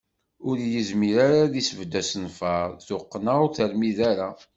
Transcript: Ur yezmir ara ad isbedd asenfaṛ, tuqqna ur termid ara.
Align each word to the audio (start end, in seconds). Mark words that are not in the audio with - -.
Ur 0.47 0.57
yezmir 0.71 1.15
ara 1.25 1.37
ad 1.45 1.53
isbedd 1.61 1.93
asenfaṛ, 2.01 2.69
tuqqna 2.87 3.33
ur 3.43 3.51
termid 3.57 3.99
ara. 4.11 4.29